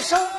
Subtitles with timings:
[0.00, 0.37] 生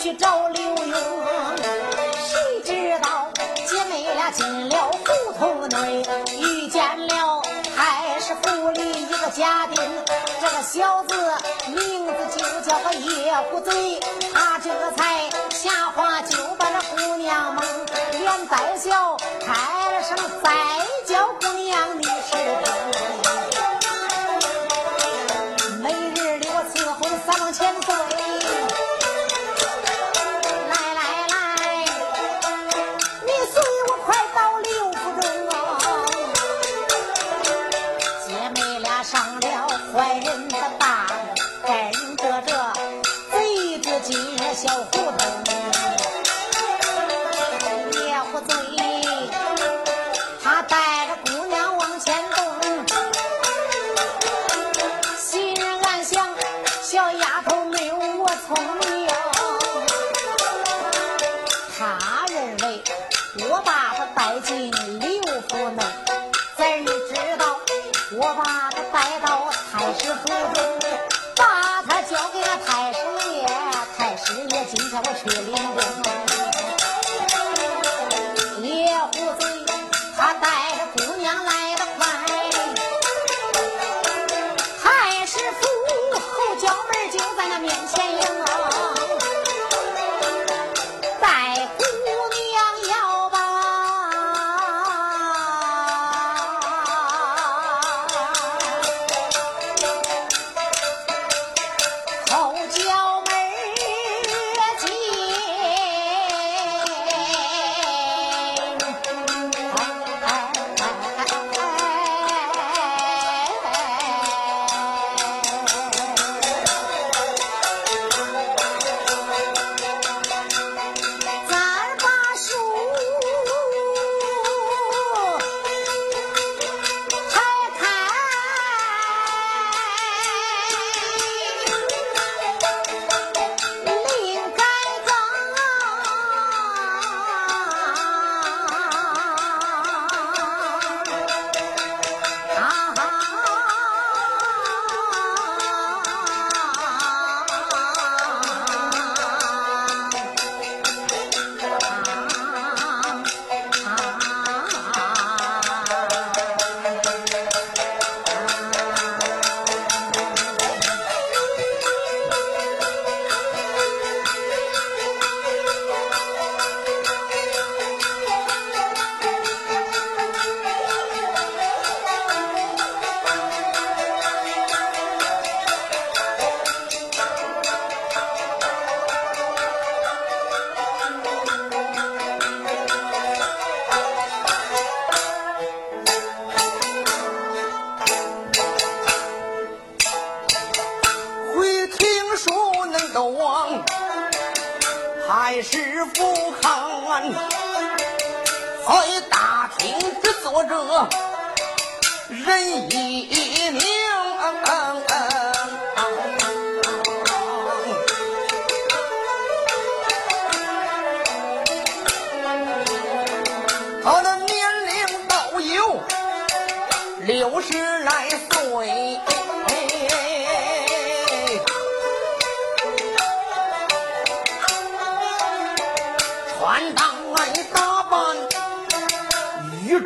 [0.00, 0.94] 去找刘墉。
[2.24, 3.28] 谁知道
[3.66, 6.02] 姐妹俩进了胡同内，
[6.38, 7.42] 遇见了
[7.76, 9.76] 还是府里一个家丁，
[10.40, 11.14] 这个小子
[11.66, 14.00] 名字就叫个叶虎嘴，
[14.32, 17.62] 他这才下话就把这姑娘蒙，
[18.12, 20.69] 连带笑开了声再。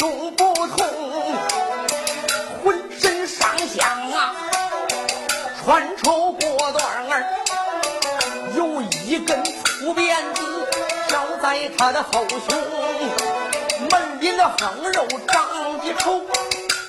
[0.05, 0.87] 众不同，
[2.63, 4.37] 浑身上下啊
[5.65, 7.25] 穿绸过段儿，
[8.55, 10.69] 有一根粗辫子
[11.09, 12.55] 挑在他的后胸，
[13.91, 16.21] 门里的横肉长得丑，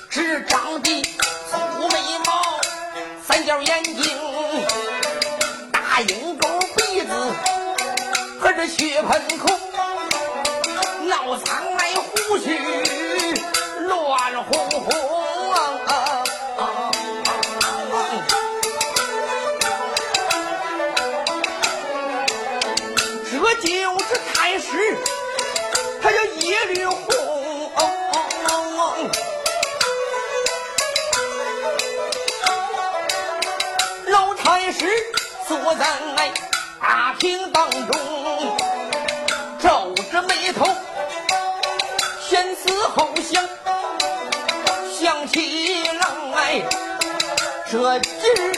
[0.09, 1.01] 只长得
[1.50, 2.59] 粗眉毛，
[3.25, 4.03] 三角眼睛，
[5.71, 7.13] 大鹰钩鼻子。
[8.41, 9.57] 和这血盆口，
[11.07, 12.59] 脑苍来胡须
[14.51, 16.24] 乱哄哄啊！
[23.31, 24.97] 这就是太师，
[26.01, 27.06] 他叫叶绿红。
[34.07, 34.86] 老太师
[35.48, 35.86] 坐在
[36.80, 38.00] 大厅当中，
[47.75, 48.54] 这今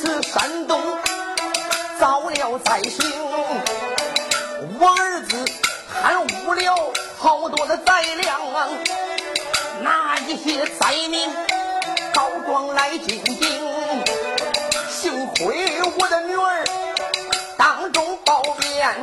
[0.00, 0.80] 这一次山东
[1.98, 3.04] 遭了灾星，
[4.78, 5.44] 我儿子
[5.92, 8.40] 贪污了好多的灾粮，
[9.82, 11.28] 拿一些灾民
[12.14, 13.38] 告状来进京，
[14.88, 16.64] 幸亏我的女儿。
[17.58, 18.96] 当众报辩，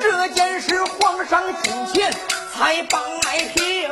[0.00, 2.12] 这件事皇上金钱
[2.52, 3.86] 才帮爱平。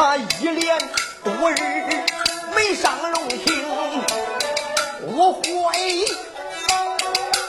[0.00, 0.78] 他一连
[1.22, 1.56] 多日
[2.56, 3.62] 没上龙庭。
[5.14, 6.06] 我怀疑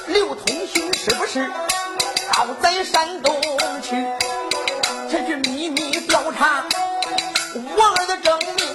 [0.07, 1.49] 刘通勋是不是
[2.29, 3.39] 逃在山东
[3.81, 4.05] 去？
[5.09, 6.65] 这去秘密调查
[7.53, 8.65] 我儿的证明。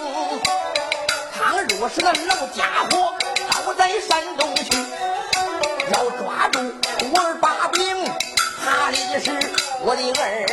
[1.35, 3.12] 倘若是个老家伙
[3.50, 4.71] 逃在山东去，
[5.92, 6.61] 要抓住
[7.12, 8.04] 我儿把柄，
[8.64, 9.30] 怕的是
[9.83, 10.47] 我的儿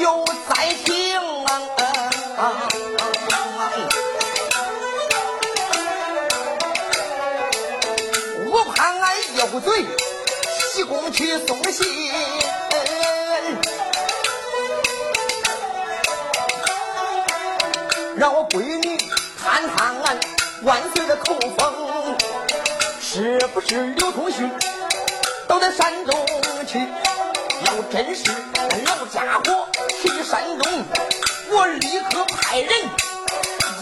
[0.00, 1.13] 有灾情！
[8.46, 9.86] 我怕俺有罪，
[10.72, 11.86] 西宫去送信，
[18.16, 18.98] 让我闺女
[19.40, 20.18] 探探俺
[20.64, 22.16] 万岁的口风，
[23.00, 24.50] 是不是刘通旭
[25.46, 26.26] 都在山东
[26.66, 26.80] 去？
[27.64, 28.28] 要真是
[28.86, 29.68] 老家伙
[30.02, 30.84] 去山东，
[31.50, 32.70] 我立刻派人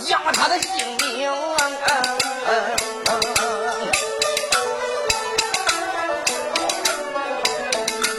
[0.09, 1.02] 要他的性命。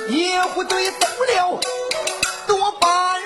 [0.09, 1.59] 野虎队走了
[2.47, 3.25] 多半日，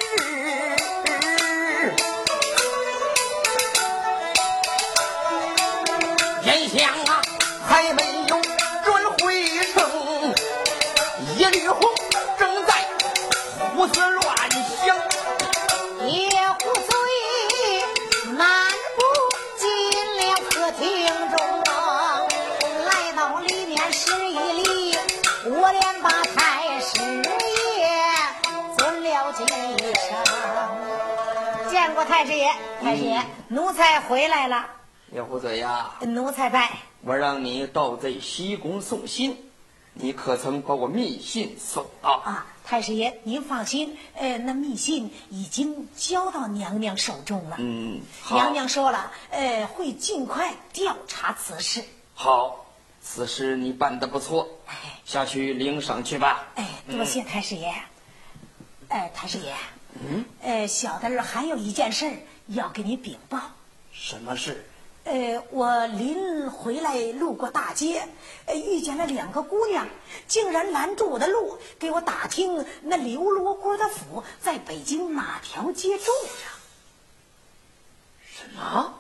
[6.44, 7.22] 眼想啊
[7.68, 8.07] 还没
[32.18, 34.68] 太师爷，太师爷，奴才回来了。
[35.12, 36.72] 野虎嘴呀，奴才拜。
[37.02, 39.38] 我让你到这西宫送信，
[39.94, 42.14] 你可曾把我密信送到？
[42.26, 47.58] 啊，太师爷，您放心，呃，那密信已经交到娘娘手中了。
[47.60, 51.84] 嗯，娘娘说了，呃，会尽快调查此事。
[52.16, 52.66] 好，
[53.00, 54.48] 此事你办得不错，
[55.06, 56.48] 下去领赏去吧。
[56.56, 57.72] 哎，多谢太师爷。
[58.88, 59.54] 哎，太师爷，
[60.10, 62.12] 嗯，呃，小的儿还有一件事
[62.48, 63.40] 要给你禀报。
[63.92, 64.66] 什么事？
[65.04, 68.06] 呃，我临回来路过大街，
[68.46, 69.88] 呃，遇见了两个姑娘，
[70.28, 76.50] 竟然拦住我的路，给我打听那刘罗锅的府在北京哪条街住着。
[78.26, 78.94] 什么？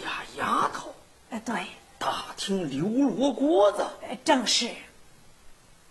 [0.00, 0.94] 俩丫头？
[1.30, 1.66] 呃，对。
[1.98, 3.84] 打听刘罗锅子？
[4.08, 4.70] 呃，正是。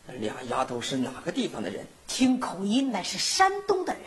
[0.08, 1.86] 那俩丫头是哪个地方的人？
[2.20, 4.04] 听口音，那是山东的人。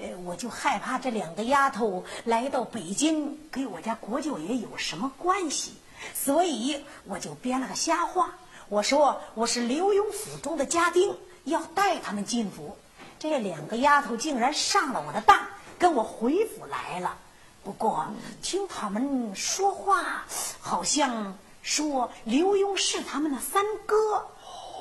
[0.00, 5.74] 呃，我就害怕这两个丫头来到北京，跟我家国舅爷有什么关系，
[6.14, 8.32] 所以我就编了个瞎话。
[8.70, 12.78] 我说我是刘墉府中的家丁，要带他们进府。
[13.18, 15.38] 这两个丫头竟然上了我的当，
[15.78, 17.18] 跟我回府来了。
[17.62, 18.06] 不过
[18.40, 20.24] 听他们说话，
[20.58, 24.26] 好像说刘墉是他们的三哥。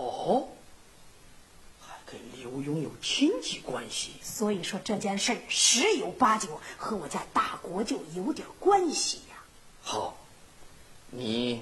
[0.04, 0.48] 哦。
[1.82, 9.36] 还跟刘墉有亲戚关系，所以说这件事十有八九和我家大国舅有点关系呀。
[9.82, 10.16] 好，
[11.10, 11.62] 你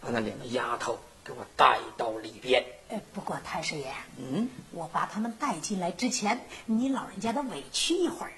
[0.00, 2.64] 把那两个丫头给我带到里边。
[2.88, 8.32] 哎，不过太师爷，嗯，我把他们带进来之前，你老人家得委屈一会儿。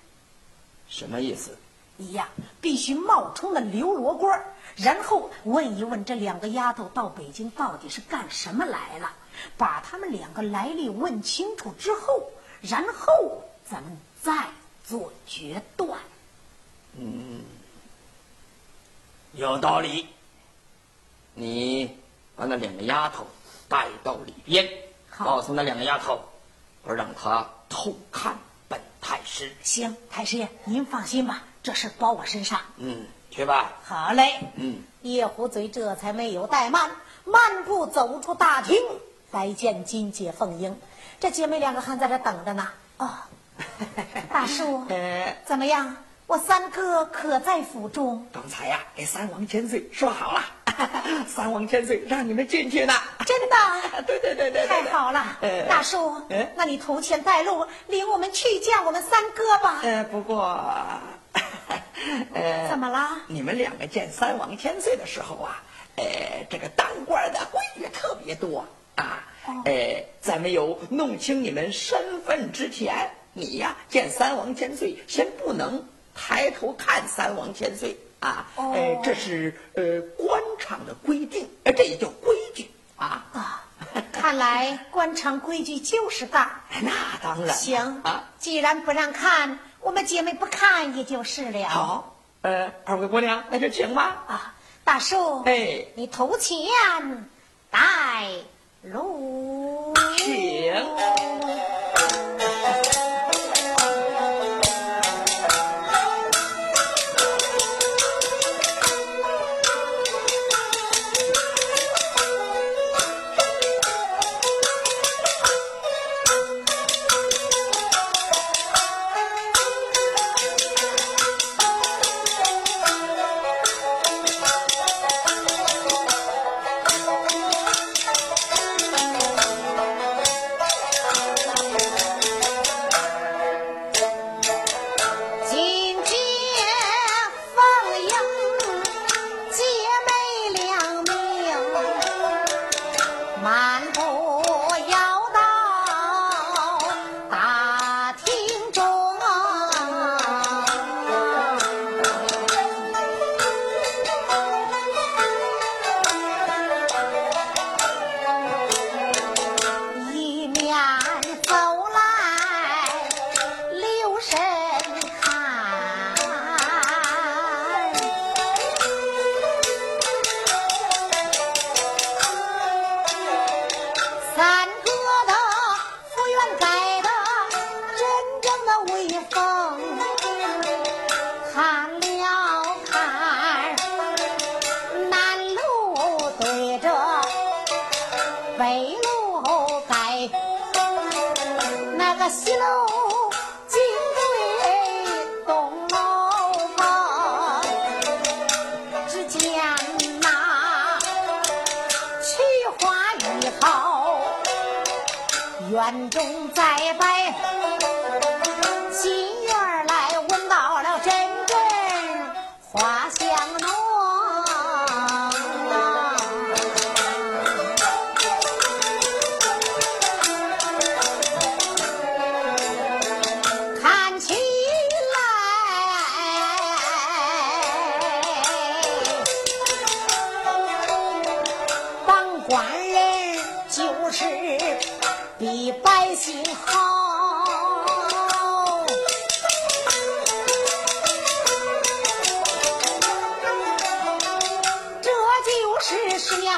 [0.88, 1.58] 什么意思？
[1.98, 2.28] 你呀，
[2.60, 4.32] 必须冒充的刘罗锅，
[4.76, 9.12] 然后问一问这两个丫头到北京到底是干什么来了。
[9.56, 12.30] 把他们两个来历问清楚之后，
[12.60, 14.48] 然后咱们再
[14.84, 15.98] 做决断。
[16.96, 17.42] 嗯，
[19.32, 20.06] 有道理。
[21.34, 21.96] 你
[22.34, 23.24] 把那两个丫头
[23.68, 24.68] 带到里边，
[25.16, 26.20] 告诉那两个丫头，
[26.82, 28.36] 我让她偷看
[28.68, 29.54] 本太师。
[29.62, 32.60] 行，太师爷，您放心吧，这事包我身上。
[32.78, 33.72] 嗯，去吧。
[33.84, 34.40] 好嘞。
[34.56, 36.90] 嗯，叶虎嘴这才没有怠慢，
[37.24, 38.76] 漫步走出大厅。
[39.30, 40.78] 来见金姐凤英，
[41.20, 42.68] 这姐妹两个还在这等着呢。
[42.96, 43.10] 哦，
[44.32, 44.84] 大叔，
[45.44, 45.96] 怎么样？
[46.26, 48.26] 我三哥可在府中？
[48.32, 50.44] 刚才呀，给三王千岁说好了，
[51.26, 52.92] 三王千岁让你们进去呢。
[53.26, 53.56] 真的？
[54.06, 55.38] 对对对对，太好了。
[55.68, 56.20] 大叔，
[56.54, 59.80] 那你头前带路，领我们去见我们三哥吧。
[59.82, 60.60] 呃，不过，
[62.34, 63.16] 呃，怎么了？
[63.26, 65.62] 你们两个见三王千岁的时候啊，
[65.96, 66.04] 呃，
[66.50, 68.64] 这个当官的规矩特别多。
[68.98, 69.22] 啊，
[69.64, 78.44] 哎，在没有弄清你们身份之前，你呀见三王千岁，先不能抬头看三王千岁啊！
[78.56, 83.24] 哎，这是呃官场的规定，哎，这也叫规矩啊！
[83.32, 83.64] 啊，
[84.10, 86.60] 看来官场规矩就是大。
[86.82, 86.90] 那
[87.22, 87.56] 当然。
[87.56, 91.68] 行啊，既然不让看，我们姐妹不看也就是了。
[91.68, 94.24] 好，呃，二位姑娘，那就请吧。
[94.26, 96.58] 啊，大叔，哎，你头前
[97.70, 97.78] 带。
[98.82, 101.67] 龙，请。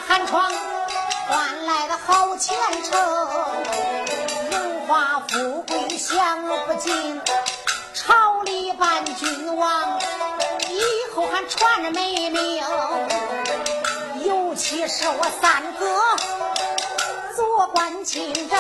[0.07, 0.52] 寒窗
[1.28, 3.00] 换来的好前程，
[4.50, 7.21] 荣华富贵享不尽，
[7.95, 9.99] 朝里伴君王，
[10.69, 10.80] 以
[11.14, 12.62] 后还传着美名。
[14.25, 15.87] 尤其是我三哥
[17.37, 18.59] 做官清正，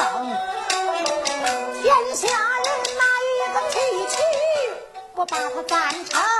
[1.82, 3.78] 天下人哪一个提
[4.08, 4.16] 起
[5.14, 6.39] 不把他赞成？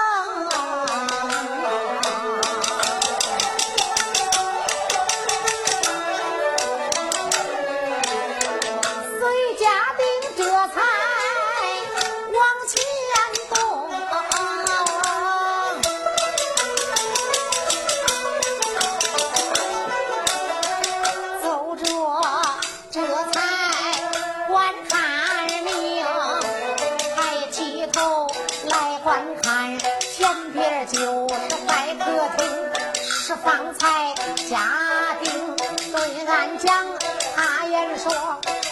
[33.81, 34.61] 家
[35.23, 36.87] 丁对俺讲，
[37.37, 38.13] 阿言说，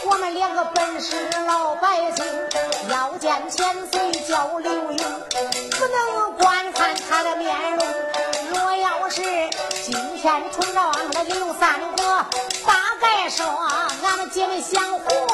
[0.05, 2.27] 我们两个本是老百姓，
[2.91, 4.99] 要见千岁叫刘墉，
[5.71, 7.87] 不能观看他的面容。
[8.53, 9.23] 若要是
[9.83, 12.27] 今天冲着俺的刘三哥，
[12.67, 13.47] 大概说
[14.03, 15.27] 俺们姐妹相活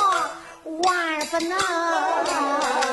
[0.84, 2.84] 万不能。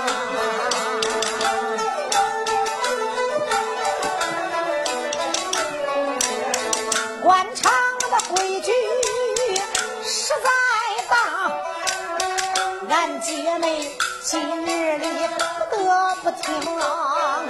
[7.41, 7.71] 官场
[8.11, 8.71] 的规矩
[10.03, 10.49] 实在
[11.09, 11.15] 大。
[12.87, 13.89] 俺姐妹
[14.21, 15.07] 今日里
[15.71, 17.43] 不得不听啊，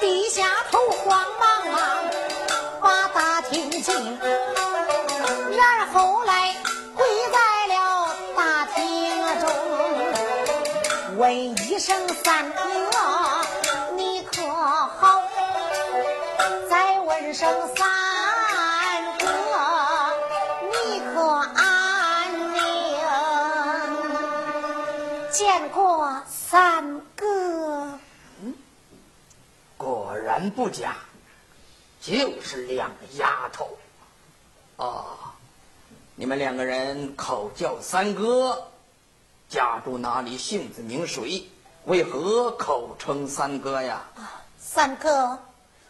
[0.00, 1.78] 低下头慌忙忙
[2.80, 4.18] 把大厅进，
[5.54, 6.56] 然后来
[6.96, 8.80] 跪在了大厅
[9.38, 9.50] 中，
[11.18, 12.62] 问一声三哥
[13.96, 15.20] 你可好？
[16.70, 17.46] 再问声
[17.76, 18.07] 三。
[30.28, 30.94] 然不假，
[32.02, 33.78] 就是两个丫头。
[34.76, 35.34] 啊，
[36.16, 38.68] 你们两个人口叫三哥，
[39.48, 40.36] 家住哪里？
[40.36, 41.48] 姓子名谁？
[41.86, 44.04] 为何口称三哥呀？
[44.16, 45.38] 啊，三哥，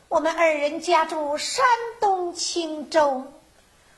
[0.07, 1.65] 我们二人家住山
[2.01, 3.25] 东青州，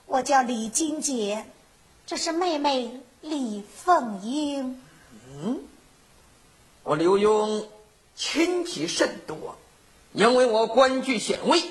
[0.06, 1.44] 我叫李金姐，
[2.06, 4.82] 这是妹妹李凤英。
[5.12, 5.60] 嗯，
[6.82, 7.66] 我刘墉
[8.16, 9.58] 亲戚甚多，
[10.12, 11.62] 因为我官居显位，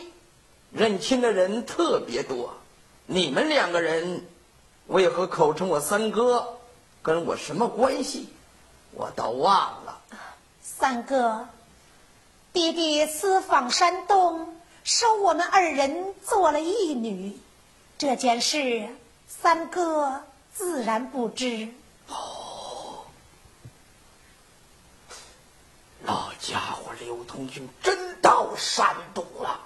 [0.72, 2.54] 认亲的人特别多。
[3.06, 4.26] 你们两个人
[4.88, 6.58] 为何口称我三哥？
[7.02, 8.28] 跟我什么关系？
[8.92, 10.02] 我倒忘了。
[10.62, 11.48] 三哥，
[12.54, 17.38] 弟弟私访山东，收我们二人做了义女，
[17.98, 18.88] 这件事
[19.28, 20.24] 三哥
[20.54, 21.70] 自然不知。
[22.08, 23.06] 哦，
[26.06, 27.99] 老家伙刘同军真到
[28.60, 29.60] 山东了。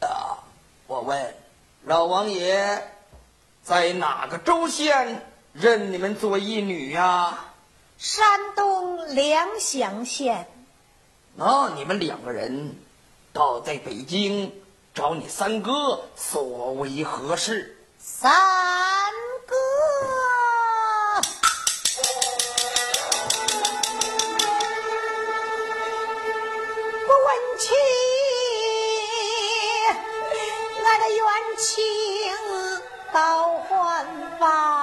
[0.00, 0.42] 啊，
[0.86, 1.34] 我问
[1.84, 2.82] 老王爷，
[3.62, 7.46] 在哪个州县认你们做义女呀？
[7.96, 10.46] 山东良乡县。
[11.34, 12.76] 那你们两个人
[13.32, 14.52] 到在北京
[14.94, 17.76] 找你三哥，所为何事？
[17.98, 18.30] 三
[33.10, 34.06] 情倒还
[34.38, 34.77] 罢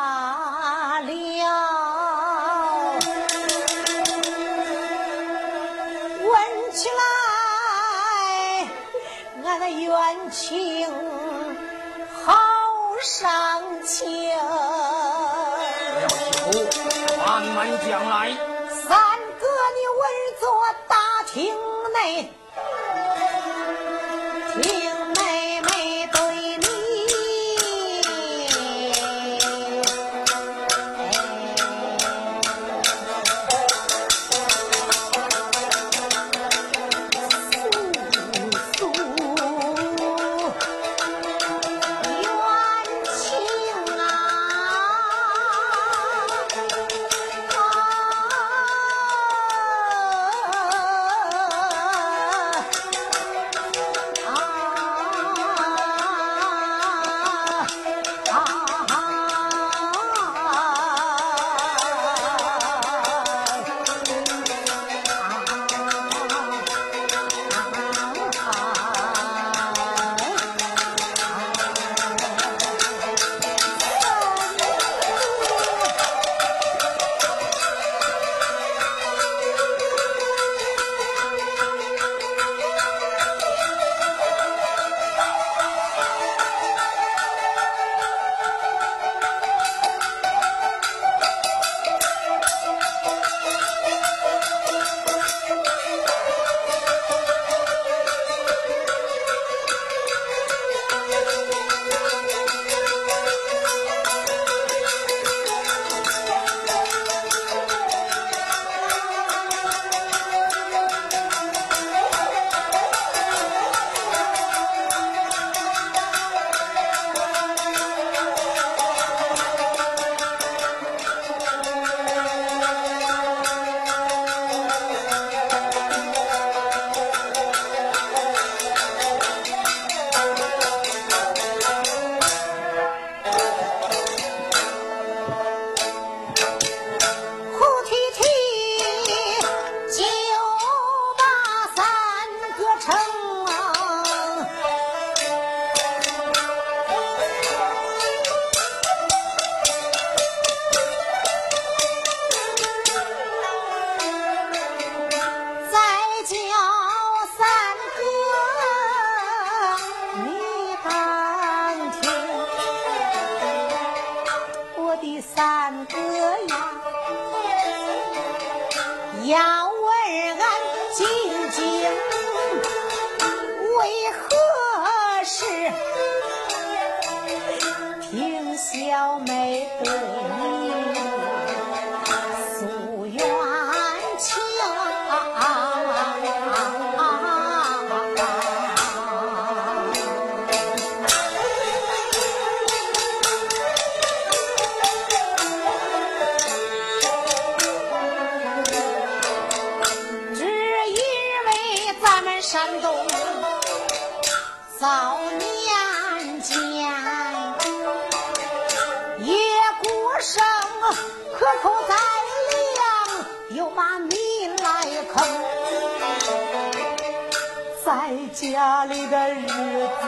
[218.87, 220.03] 里的日子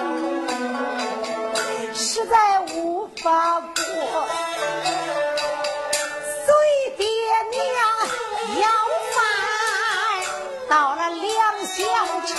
[1.93, 3.73] 实在无法过
[6.45, 6.53] 随
[6.95, 7.05] 爹
[7.51, 7.59] 娘
[8.61, 8.67] 要
[9.13, 9.17] 饭
[10.69, 11.25] 到了良
[11.65, 11.85] 乡
[12.27, 12.35] 城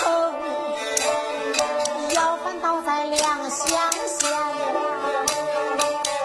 [2.15, 4.31] 要饭到在良乡县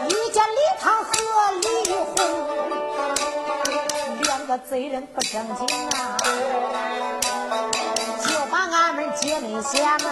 [0.09, 1.11] 一见李塘河
[1.61, 2.15] 李红
[4.21, 6.17] 两个贼人不正经啊。
[9.15, 10.09] 结了相中，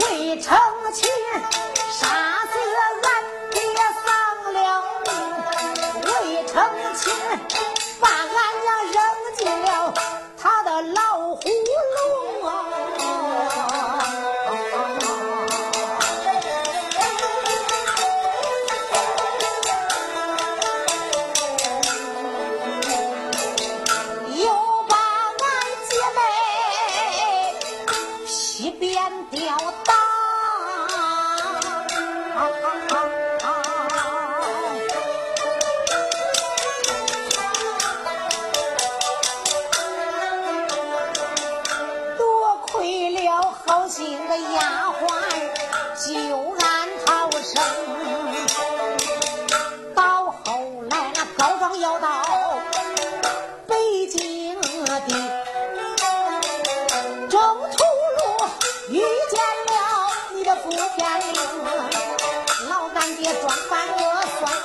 [0.00, 0.56] 未成
[0.92, 1.08] 亲，
[1.92, 3.02] 杀死俺
[3.50, 3.58] 爹
[4.04, 4.06] 丧
[4.52, 4.56] 了
[5.06, 5.08] 命，
[6.04, 6.08] 未
[6.46, 6.52] 成
[6.94, 7.02] 亲。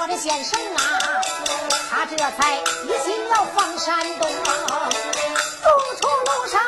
[0.10, 1.22] 这先生啊，
[1.92, 4.28] 他这才一心要放山东。
[5.62, 5.70] 走
[6.02, 6.60] 出路上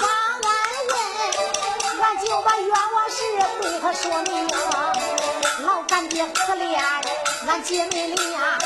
[0.00, 0.08] 把
[0.42, 0.50] 俺
[0.90, 3.14] 问，俺就把冤枉事
[3.62, 4.48] 对他说明。
[5.64, 6.82] 老干爹可怜，
[7.46, 8.58] 俺姐妹俩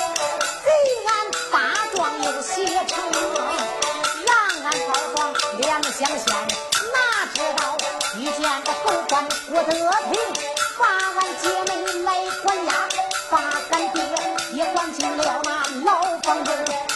[0.64, 0.70] 给
[1.06, 2.96] 俺大壮又写成，
[4.24, 4.34] 让
[4.64, 6.34] 俺高壮两相先，
[6.94, 7.76] 哪知道
[8.16, 9.70] 遇见这狗官郭德
[10.10, 10.18] 平，
[10.78, 10.86] 把
[11.20, 11.53] 俺姐。
[15.16, 16.50] 了那老房子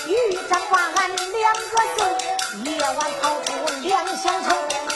[0.07, 4.88] 一张把俺两个字夜晚逃出两乡城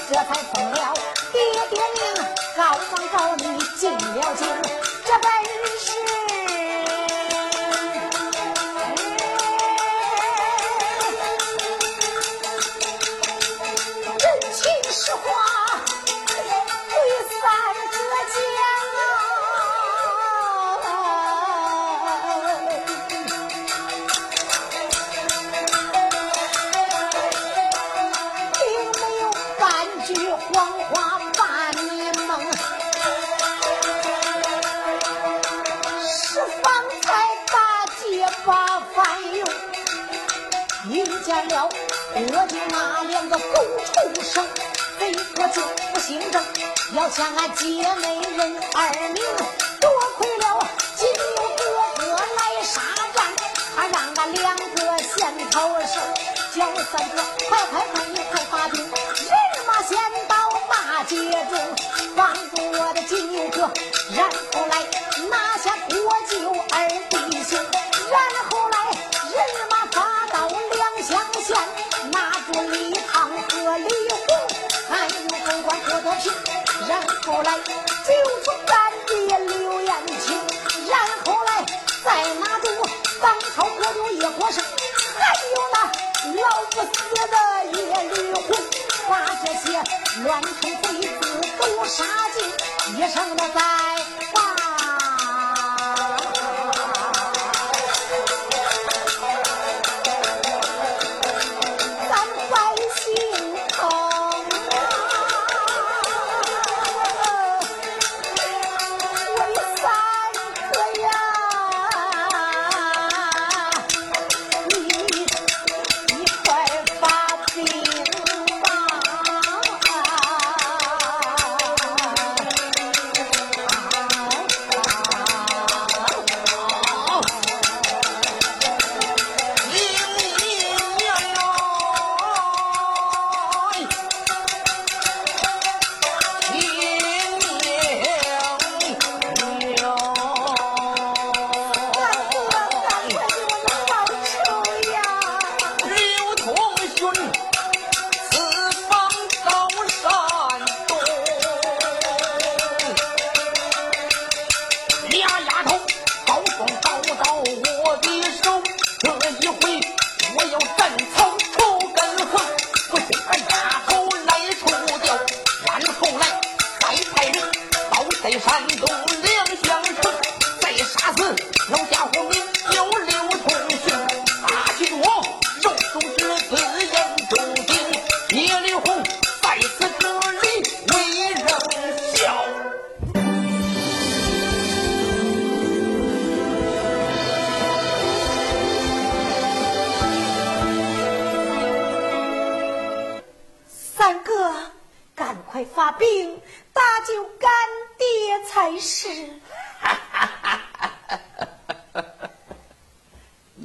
[198.82, 199.08] 是。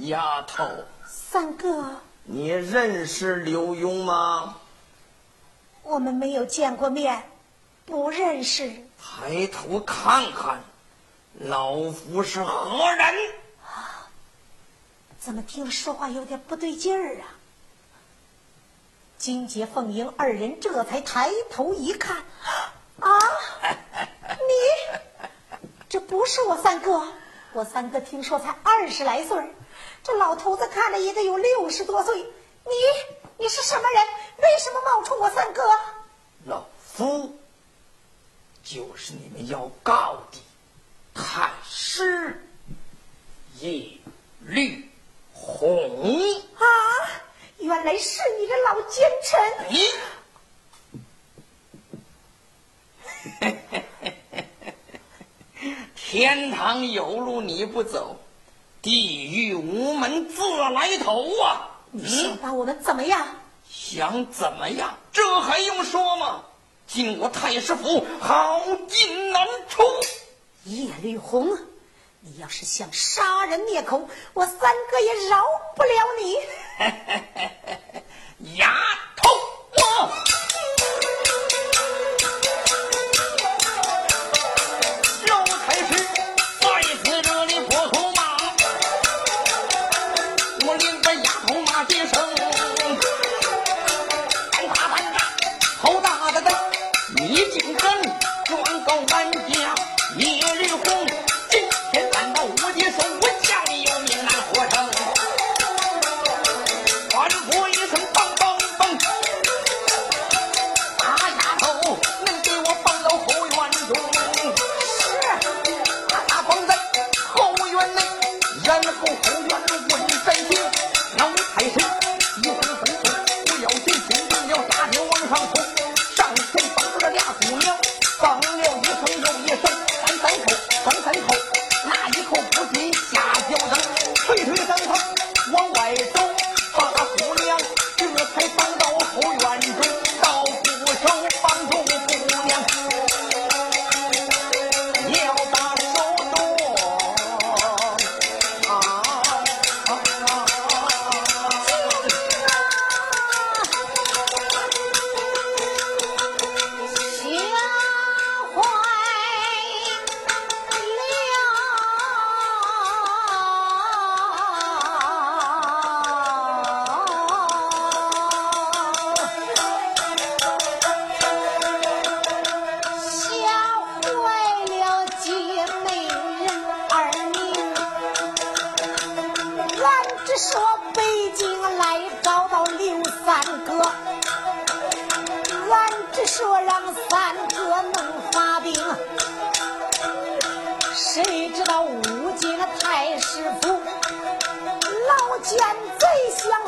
[0.08, 0.63] 丫头，
[1.06, 4.58] 三哥，你认识刘墉吗？
[5.84, 7.30] 我们没有见过面，
[7.86, 8.71] 不认识。
[9.01, 10.63] 抬头看看，
[11.39, 13.06] 老夫是何人？
[13.65, 14.08] 啊
[15.19, 17.27] 怎么听说话有点不对劲儿啊？
[19.17, 22.17] 金杰、凤英二人这才抬头一看，
[22.99, 23.19] 啊，
[24.30, 24.53] 你
[25.89, 27.13] 这不是我三哥，
[27.54, 29.38] 我三哥听说才二十来岁
[30.04, 32.17] 这老头子看着也得有六十多岁。
[32.19, 32.71] 你
[33.38, 34.04] 你是什么人？
[34.38, 35.62] 为什么冒充我三哥？
[36.45, 37.38] 老夫
[38.63, 40.39] 就是你们要告的
[41.13, 42.43] 太师
[43.60, 43.97] 叶
[44.41, 44.89] 绿
[45.34, 46.63] 红啊！
[47.60, 49.39] 原来是你这老奸臣！
[56.09, 58.15] 天堂有路你不走，
[58.81, 61.67] 地狱无门自来投啊！
[61.91, 63.27] 你想把我们怎么样？
[63.69, 64.97] 想怎么样？
[65.11, 66.45] 这还用说吗？
[66.87, 69.83] 进我太师府，好进难出。
[70.63, 71.57] 叶绿红。
[72.21, 75.43] 你要是想杀人灭口，我三哥也饶
[75.75, 75.89] 不了
[78.39, 78.55] 你。
[78.55, 78.73] 丫
[79.17, 79.29] 头，
[79.73, 80.09] 我
[95.79, 96.53] 好大的胆，
[97.17, 98.01] 你竟敢
[98.45, 99.31] 状告俺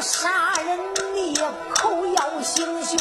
[0.02, 0.30] 杀
[0.66, 0.80] 人
[1.14, 1.34] 灭
[1.74, 2.98] 口要行凶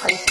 [0.00, 0.29] 枪在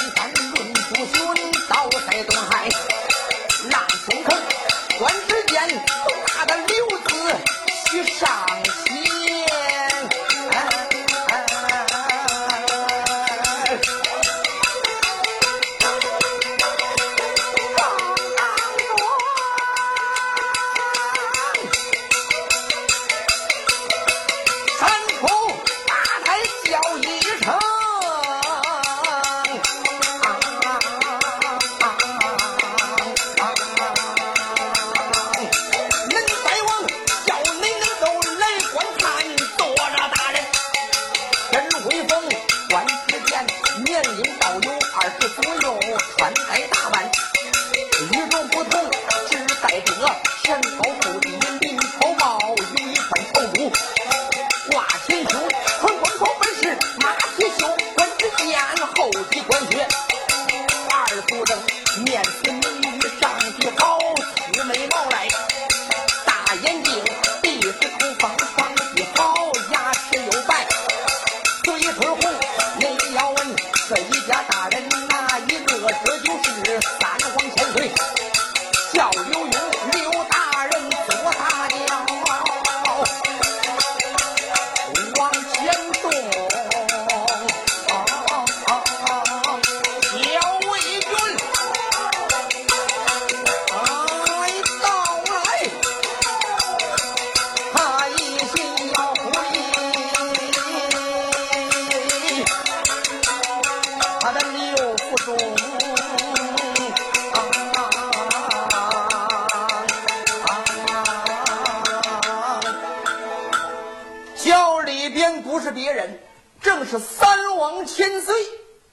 [116.89, 118.35] 是，三王千岁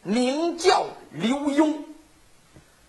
[0.02, 1.78] 名叫刘墉。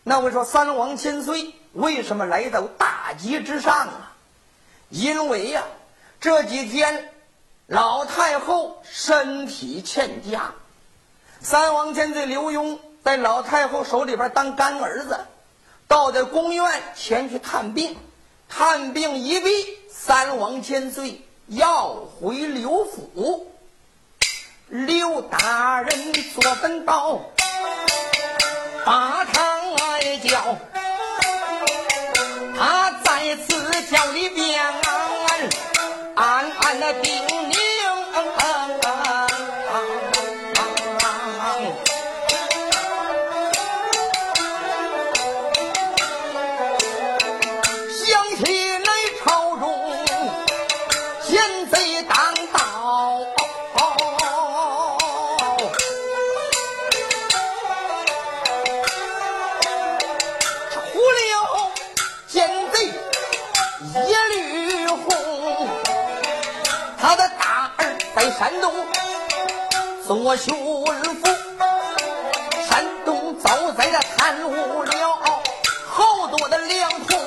[0.04, 4.14] 那我说三王千岁为什么来到大吉之上啊？
[4.90, 5.64] 因为呀，
[6.20, 7.10] 这几天
[7.68, 10.54] 老太后身体欠佳，
[11.42, 15.18] 三王千岁刘墉在老太后手里边当干儿子，
[15.88, 17.96] 到在宫院前去探病，
[18.50, 23.54] 探病一毕，三王千岁要回刘府。
[24.70, 27.22] 刘大人坐分道，
[28.84, 30.58] 把堂来叫，
[32.58, 34.62] 他在此叫里边
[36.16, 37.27] 暗暗的叮
[68.38, 68.72] 山东
[70.06, 70.86] 做巡抚，
[72.70, 75.20] 山东遭灾的贪污了
[75.88, 77.20] 好多的粮桶。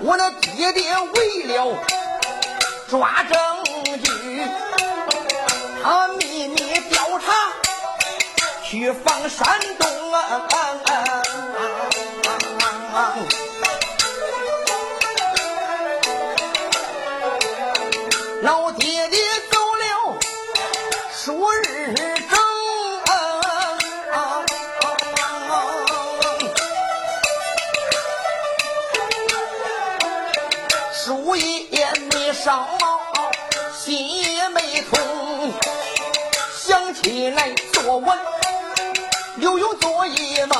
[0.00, 1.72] 我那爹爹为了
[2.88, 3.38] 抓证
[4.02, 4.42] 据，
[5.84, 6.56] 他秘密
[6.90, 7.32] 调查
[8.64, 10.50] 去访山东啊。
[21.24, 22.36] 数日正、啊
[23.06, 23.16] 啊
[24.12, 24.44] 啊，
[30.92, 32.68] 数夜没少，
[33.74, 35.54] 心也没痛，
[36.58, 38.18] 想起来作文，
[39.38, 40.53] 又有作业吗？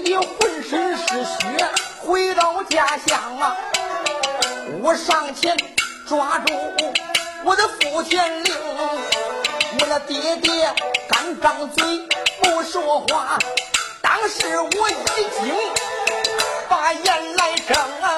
[0.00, 1.68] 你浑身是血
[2.00, 3.56] 回到家乡啊，
[4.80, 5.56] 我上前
[6.06, 6.54] 抓住
[7.44, 8.54] 我的父亲令，
[9.80, 10.72] 我的爹爹。
[11.08, 12.08] 刚张嘴
[12.42, 13.38] 不说话，
[14.00, 14.94] 当时我已
[15.42, 15.54] 经
[16.68, 17.76] 把眼来睁。
[18.02, 18.08] 啊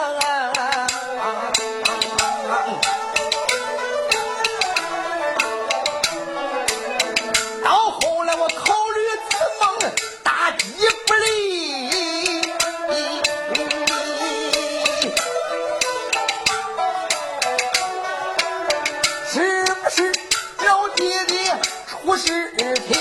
[22.10, 22.98] 不是听，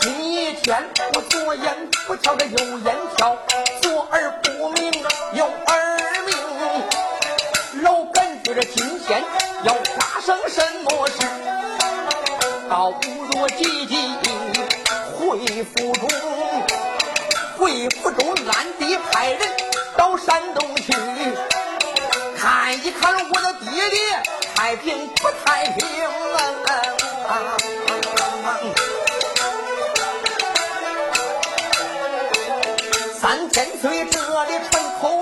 [0.00, 0.82] 今天？
[1.12, 3.36] 我左眼不瞧着右眼瞧，
[3.82, 4.90] 左耳不明
[5.34, 9.22] 右耳明，老感觉着今天
[9.64, 11.18] 要发生什么事，
[12.70, 14.16] 倒不如急急
[15.18, 16.08] 回府中，
[17.58, 19.40] 回府中暗地派人
[19.98, 20.94] 到山东去，
[22.38, 23.98] 看一看我的爹爹
[24.54, 25.86] 太平不太平。
[26.32, 26.81] 三
[34.10, 35.21] 这里传口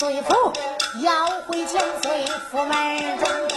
[0.00, 0.32] 千岁府
[1.02, 3.49] 要回千岁府门，